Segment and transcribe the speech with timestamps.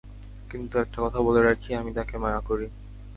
[0.51, 2.67] কিন্তু একটা কথা বলে রাখি, আমি তাকে মায়া করি।